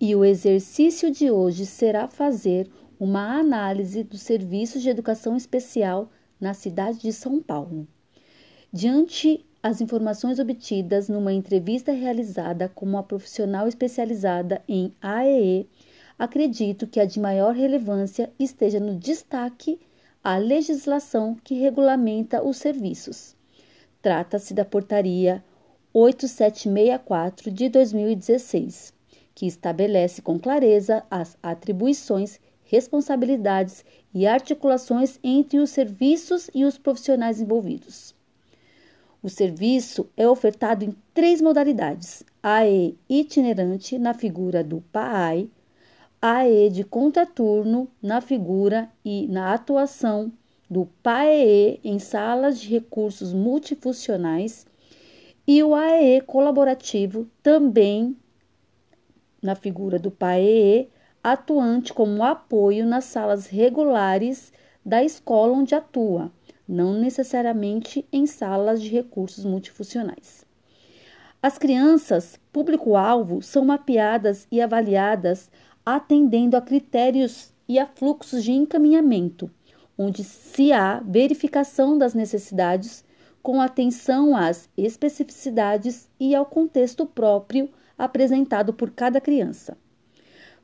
E 0.00 0.14
o 0.14 0.24
exercício 0.24 1.10
de 1.10 1.28
hoje 1.28 1.66
será 1.66 2.06
fazer 2.06 2.70
uma 3.00 3.36
análise 3.36 4.04
dos 4.04 4.20
serviços 4.20 4.80
de 4.80 4.88
educação 4.88 5.36
especial 5.36 6.08
na 6.40 6.54
cidade 6.54 7.00
de 7.00 7.12
São 7.12 7.42
Paulo. 7.42 7.86
Diante 8.72 9.44
as 9.60 9.80
informações 9.80 10.38
obtidas 10.38 11.08
numa 11.08 11.32
entrevista 11.32 11.90
realizada 11.90 12.68
com 12.68 12.86
uma 12.86 13.02
profissional 13.02 13.66
especializada 13.66 14.62
em 14.68 14.94
AEE, 15.02 15.68
acredito 16.16 16.86
que 16.86 17.00
a 17.00 17.04
de 17.04 17.18
maior 17.18 17.52
relevância 17.52 18.32
esteja 18.38 18.78
no 18.78 18.94
destaque 18.94 19.80
a 20.22 20.36
legislação 20.36 21.36
que 21.42 21.54
regulamenta 21.54 22.40
os 22.40 22.56
serviços. 22.58 23.34
Trata-se 24.00 24.54
da 24.54 24.64
Portaria 24.64 25.42
8764 25.92 27.50
de 27.50 27.68
2016, 27.68 28.96
que 29.38 29.46
estabelece 29.46 30.20
com 30.20 30.36
clareza 30.36 31.04
as 31.08 31.38
atribuições, 31.40 32.40
responsabilidades 32.64 33.84
e 34.12 34.26
articulações 34.26 35.20
entre 35.22 35.60
os 35.60 35.70
serviços 35.70 36.50
e 36.52 36.64
os 36.64 36.76
profissionais 36.76 37.40
envolvidos. 37.40 38.16
O 39.22 39.28
serviço 39.28 40.10
é 40.16 40.28
ofertado 40.28 40.84
em 40.84 40.92
três 41.14 41.40
modalidades: 41.40 42.24
AE 42.42 42.98
itinerante 43.08 43.96
na 43.96 44.12
figura 44.12 44.64
do 44.64 44.80
PAI, 44.90 45.48
AE 46.20 46.68
de 46.70 46.82
contraturno 46.82 47.88
na 48.02 48.20
figura 48.20 48.90
e 49.04 49.28
na 49.28 49.54
atuação 49.54 50.32
do 50.68 50.88
PAEE 51.00 51.78
em 51.84 52.00
salas 52.00 52.60
de 52.60 52.70
recursos 52.70 53.32
multifuncionais 53.32 54.66
e 55.46 55.62
o 55.62 55.76
AEE 55.76 56.22
colaborativo 56.22 57.28
também 57.40 58.16
na 59.42 59.54
figura 59.54 59.98
do 59.98 60.10
PAEE, 60.10 60.88
atuante 61.22 61.92
como 61.92 62.24
apoio 62.24 62.86
nas 62.86 63.04
salas 63.04 63.46
regulares 63.46 64.52
da 64.84 65.02
escola 65.02 65.52
onde 65.52 65.74
atua, 65.74 66.32
não 66.66 66.94
necessariamente 66.94 68.06
em 68.12 68.26
salas 68.26 68.80
de 68.80 68.88
recursos 68.88 69.44
multifuncionais. 69.44 70.46
As 71.40 71.56
crianças, 71.56 72.38
público-alvo, 72.52 73.42
são 73.42 73.64
mapeadas 73.64 74.46
e 74.50 74.60
avaliadas 74.60 75.50
atendendo 75.84 76.56
a 76.56 76.60
critérios 76.60 77.52
e 77.68 77.78
a 77.78 77.86
fluxos 77.86 78.42
de 78.42 78.52
encaminhamento, 78.52 79.50
onde 79.96 80.24
se 80.24 80.72
há 80.72 81.00
verificação 81.00 81.96
das 81.96 82.14
necessidades 82.14 83.04
com 83.42 83.60
atenção 83.60 84.36
às 84.36 84.68
especificidades 84.76 86.08
e 86.18 86.34
ao 86.34 86.44
contexto 86.44 87.06
próprio 87.06 87.70
apresentado 87.98 88.72
por 88.72 88.90
cada 88.90 89.20
criança. 89.20 89.76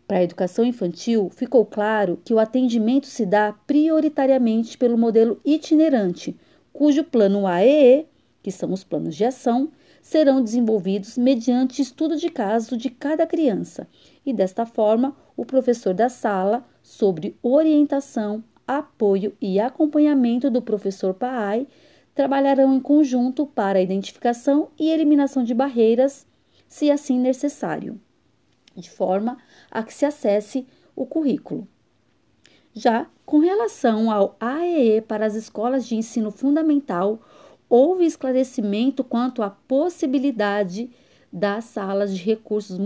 Para 0.06 0.18
a 0.18 0.22
educação 0.22 0.64
infantil, 0.64 1.30
ficou 1.30 1.66
claro 1.66 2.20
que 2.24 2.32
o 2.32 2.38
atendimento 2.38 3.06
se 3.06 3.26
dá 3.26 3.52
prioritariamente 3.66 4.78
pelo 4.78 4.96
modelo 4.96 5.40
itinerante, 5.44 6.36
cujo 6.72 7.02
plano 7.04 7.46
AEE, 7.46 8.06
que 8.42 8.52
são 8.52 8.72
os 8.72 8.84
planos 8.84 9.16
de 9.16 9.24
ação, 9.24 9.70
serão 10.02 10.42
desenvolvidos 10.42 11.16
mediante 11.16 11.80
estudo 11.80 12.16
de 12.16 12.28
caso 12.28 12.76
de 12.76 12.90
cada 12.90 13.26
criança, 13.26 13.88
e 14.26 14.34
desta 14.34 14.66
forma, 14.66 15.16
o 15.34 15.46
professor 15.46 15.94
da 15.94 16.10
sala, 16.10 16.62
sobre 16.82 17.38
orientação, 17.42 18.44
apoio 18.66 19.34
e 19.40 19.58
acompanhamento 19.58 20.50
do 20.50 20.60
professor 20.60 21.14
PAI, 21.14 21.66
trabalharão 22.14 22.74
em 22.74 22.80
conjunto 22.80 23.46
para 23.46 23.78
a 23.78 23.82
identificação 23.82 24.68
e 24.78 24.90
eliminação 24.90 25.42
de 25.42 25.54
barreiras, 25.54 26.26
se 26.74 26.90
assim 26.90 27.20
necessário, 27.20 28.00
de 28.74 28.90
forma 28.90 29.38
a 29.70 29.84
que 29.84 29.94
se 29.94 30.04
acesse 30.04 30.66
o 30.96 31.06
currículo. 31.06 31.68
Já 32.72 33.06
com 33.24 33.38
relação 33.38 34.10
ao 34.10 34.36
AEE 34.40 35.00
para 35.02 35.24
as 35.24 35.36
escolas 35.36 35.86
de 35.86 35.94
ensino 35.94 36.32
fundamental, 36.32 37.22
houve 37.68 38.04
esclarecimento 38.04 39.04
quanto 39.04 39.40
à 39.40 39.50
possibilidade 39.50 40.90
das 41.32 41.66
salas 41.66 42.12
de 42.12 42.20
recursos 42.20 42.76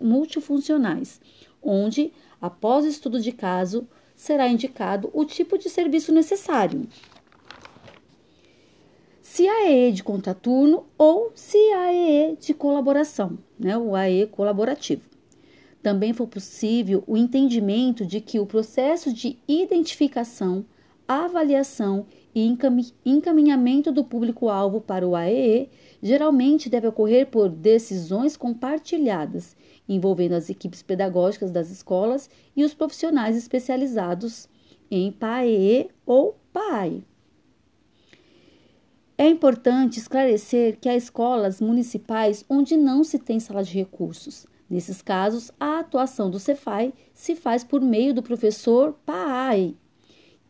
multifuncionais, 0.00 1.20
onde, 1.62 2.12
após 2.40 2.84
estudo 2.84 3.20
de 3.20 3.30
caso, 3.30 3.86
será 4.16 4.48
indicado 4.48 5.08
o 5.12 5.24
tipo 5.24 5.56
de 5.56 5.70
serviço 5.70 6.12
necessário 6.12 6.88
se 9.34 9.48
AE 9.48 9.90
de 9.90 10.04
contraturno 10.04 10.86
ou 10.96 11.32
se 11.34 11.58
AE 11.58 12.36
de 12.38 12.54
colaboração, 12.54 13.36
né, 13.58 13.76
o 13.76 13.96
AE 13.96 14.28
colaborativo. 14.28 15.02
Também 15.82 16.12
foi 16.12 16.28
possível 16.28 17.02
o 17.04 17.16
entendimento 17.16 18.06
de 18.06 18.20
que 18.20 18.38
o 18.38 18.46
processo 18.46 19.12
de 19.12 19.36
identificação, 19.48 20.64
avaliação 21.08 22.06
e 22.32 22.46
encaminhamento 23.04 23.90
do 23.90 24.04
público-alvo 24.04 24.80
para 24.80 25.04
o 25.04 25.16
AEE 25.16 25.68
geralmente 26.00 26.70
deve 26.70 26.86
ocorrer 26.86 27.26
por 27.26 27.48
decisões 27.48 28.36
compartilhadas, 28.36 29.56
envolvendo 29.88 30.34
as 30.34 30.48
equipes 30.48 30.80
pedagógicas 30.80 31.50
das 31.50 31.72
escolas 31.72 32.30
e 32.54 32.62
os 32.62 32.72
profissionais 32.72 33.36
especializados 33.36 34.48
em 34.88 35.10
PAEE 35.10 35.90
ou 36.06 36.36
PAI. 36.52 37.02
É 39.16 39.28
importante 39.28 40.00
esclarecer 40.00 40.76
que 40.80 40.88
há 40.88 40.96
escolas 40.96 41.60
municipais 41.60 42.44
onde 42.50 42.76
não 42.76 43.04
se 43.04 43.16
tem 43.16 43.38
sala 43.38 43.62
de 43.62 43.72
recursos. 43.72 44.44
Nesses 44.68 45.00
casos, 45.00 45.52
a 45.60 45.78
atuação 45.78 46.28
do 46.28 46.40
Cefai 46.40 46.92
se 47.12 47.36
faz 47.36 47.62
por 47.62 47.80
meio 47.80 48.12
do 48.12 48.24
professor 48.24 48.92
PAI, 49.06 49.76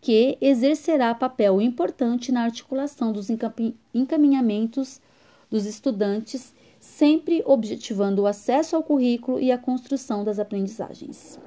que 0.00 0.38
exercerá 0.40 1.14
papel 1.14 1.60
importante 1.60 2.32
na 2.32 2.44
articulação 2.44 3.12
dos 3.12 3.28
encaminhamentos 3.92 4.98
dos 5.50 5.66
estudantes, 5.66 6.54
sempre 6.80 7.42
objetivando 7.44 8.22
o 8.22 8.26
acesso 8.26 8.76
ao 8.76 8.82
currículo 8.82 9.38
e 9.38 9.52
a 9.52 9.58
construção 9.58 10.24
das 10.24 10.38
aprendizagens. 10.38 11.38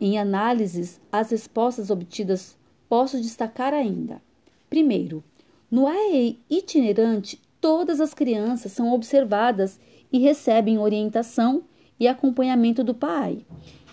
Em 0.00 0.16
análises, 0.16 1.00
as 1.10 1.32
respostas 1.32 1.90
obtidas 1.90 2.56
posso 2.88 3.20
destacar 3.20 3.74
ainda: 3.74 4.22
primeiro, 4.70 5.24
no 5.74 5.88
AEI 5.88 6.38
itinerante, 6.48 7.42
todas 7.60 8.00
as 8.00 8.14
crianças 8.14 8.70
são 8.70 8.92
observadas 8.92 9.80
e 10.12 10.20
recebem 10.20 10.78
orientação 10.78 11.64
e 11.98 12.06
acompanhamento 12.06 12.84
do 12.84 12.94
pai. 12.94 13.44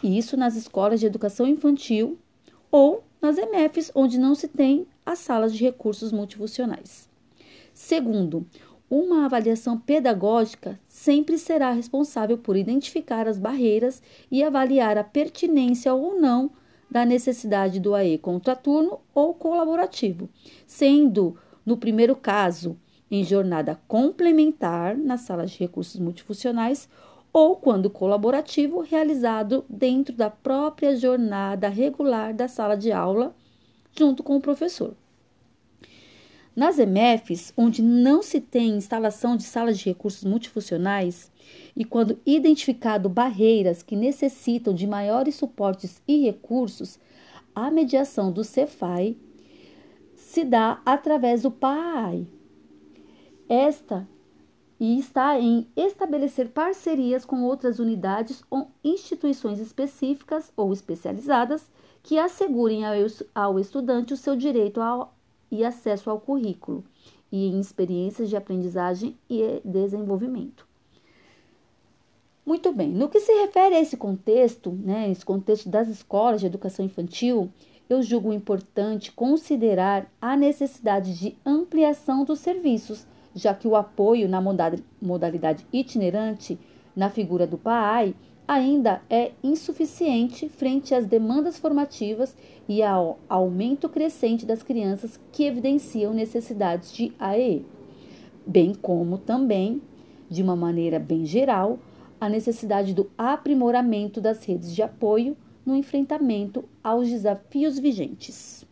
Isso 0.04 0.38
nas 0.38 0.56
escolas 0.56 1.00
de 1.00 1.08
educação 1.08 1.48
infantil 1.48 2.20
ou 2.70 3.04
nas 3.20 3.38
MFs, 3.40 3.92
onde 3.96 4.20
não 4.20 4.36
se 4.36 4.48
tem 4.48 4.86
as 5.04 5.18
salas 5.18 5.56
de 5.56 5.64
recursos 5.64 6.12
multifuncionais. 6.12 7.10
Segundo, 7.74 8.46
uma 8.88 9.26
avaliação 9.26 9.76
pedagógica 9.76 10.80
sempre 10.88 11.40
será 11.40 11.72
responsável 11.72 12.38
por 12.38 12.56
identificar 12.56 13.28
as 13.28 13.40
barreiras 13.40 14.04
e 14.30 14.44
avaliar 14.44 15.00
a 15.00 15.04
pertinência 15.04 15.92
ou 15.96 16.22
não 16.22 16.52
da 16.92 17.04
necessidade 17.04 17.80
do 17.80 17.96
AE 17.96 18.20
contraturno 18.20 19.00
ou 19.16 19.34
colaborativo, 19.34 20.30
sendo 20.68 21.36
no 21.66 21.78
primeiro 21.78 22.16
caso, 22.16 22.78
em 23.10 23.24
jornada 23.24 23.80
complementar 23.88 24.98
nas 24.98 25.22
salas 25.22 25.52
de 25.52 25.60
recursos 25.60 26.00
multifuncionais 26.00 26.88
ou 27.34 27.56
quando 27.56 27.90
colaborativo 27.90 28.82
realizado 28.82 29.64
dentro 29.70 30.16
da 30.16 30.30
própria 30.30 30.96
jornada 30.96 31.70
regular 31.70 32.34
da 32.34 32.48
sala 32.48 32.76
de 32.76 32.92
aula, 32.92 33.36
junto 33.98 34.24
com 34.24 34.38
o 34.38 34.42
professor. 34.42 34.96
Nas 36.54 36.78
MFs, 36.78 37.54
onde 37.56 37.82
não 37.82 38.22
se 38.22 38.42
tem 38.42 38.76
instalação 38.76 39.38
de 39.38 39.44
salas 39.44 39.80
de 39.80 39.86
recursos 39.86 40.26
multifuncionais 40.26 41.32
e 41.76 41.86
quando 41.86 42.20
identificado 42.26 43.08
barreiras 43.08 43.82
que 43.82 43.96
necessitam 43.96 44.74
de 44.74 44.86
maiores 44.86 45.36
suportes 45.36 46.02
e 46.06 46.26
recursos, 46.26 47.00
a 47.56 47.72
mediação 47.72 48.32
do 48.32 48.44
Cefai 48.44 49.16
se 50.32 50.46
dá 50.46 50.82
através 50.86 51.42
do 51.42 51.52
PAI. 51.52 52.26
Esta 53.50 54.08
e 54.80 54.98
está 54.98 55.38
em 55.38 55.68
estabelecer 55.76 56.48
parcerias 56.48 57.26
com 57.26 57.44
outras 57.44 57.80
unidades 57.80 58.42
ou 58.50 58.72
instituições 58.82 59.60
específicas 59.60 60.50
ou 60.56 60.72
especializadas 60.72 61.70
que 62.02 62.18
assegurem 62.18 62.84
ao 63.36 63.60
estudante 63.60 64.14
o 64.14 64.18
seu 64.18 64.38
direito 64.38 64.80
ao, 64.80 65.14
e 65.52 65.66
acesso 65.66 66.10
ao 66.10 66.22
currículo 66.22 66.86
e 67.30 67.48
em 67.48 67.60
experiências 67.60 68.30
de 68.30 68.38
aprendizagem 68.38 69.18
e 69.30 69.62
desenvolvimento. 69.66 70.66
Muito 72.46 72.72
bem, 72.72 72.90
no 72.90 73.10
que 73.10 73.20
se 73.20 73.34
refere 73.34 73.76
a 73.76 73.82
esse 73.82 73.98
contexto, 73.98 74.72
né, 74.72 75.12
esse 75.12 75.26
contexto 75.26 75.68
das 75.68 75.90
escolas 75.90 76.40
de 76.40 76.48
educação 76.48 76.86
infantil, 76.86 77.52
eu 77.92 78.02
julgo 78.02 78.32
importante 78.32 79.12
considerar 79.12 80.10
a 80.22 80.38
necessidade 80.38 81.14
de 81.20 81.36
ampliação 81.46 82.24
dos 82.24 82.40
serviços, 82.40 83.06
já 83.36 83.54
que 83.54 83.68
o 83.68 83.76
apoio 83.76 84.30
na 84.30 84.42
modalidade 85.02 85.68
itinerante, 85.74 86.58
na 86.96 87.10
figura 87.10 87.46
do 87.46 87.58
PAI, 87.58 88.16
ainda 88.48 89.02
é 89.10 89.34
insuficiente 89.44 90.48
frente 90.48 90.96
às 90.96 91.06
demandas 91.06 91.60
formativas 91.60 92.34
e 92.66 92.82
ao 92.82 93.20
aumento 93.28 93.90
crescente 93.90 94.46
das 94.46 94.64
crianças 94.64 95.20
que 95.30 95.44
evidenciam 95.44 96.14
necessidades 96.14 96.94
de 96.94 97.12
AEE, 97.20 97.66
bem 98.48 98.74
como 98.74 99.18
também, 99.18 99.82
de 100.30 100.42
uma 100.42 100.56
maneira 100.56 100.98
bem 100.98 101.26
geral, 101.26 101.78
a 102.22 102.30
necessidade 102.30 102.94
do 102.94 103.12
aprimoramento 103.18 104.22
das 104.22 104.46
redes 104.46 104.74
de 104.74 104.82
apoio 104.82 105.36
no 105.66 105.76
enfrentamento 105.76 106.68
aos 106.84 107.10
desafios 107.10 107.80
vigentes. 107.80 108.66